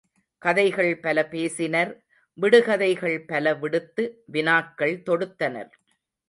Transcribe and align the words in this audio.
கதைகள் 0.41 0.99
பல 0.99 1.25
பேசினர் 1.25 1.91
விடுகதைகள் 2.37 3.19
பல 3.27 3.53
விடுத்து 3.55 4.05
வினாக்கள் 4.25 4.95
தொடுத்தனர். 5.05 5.71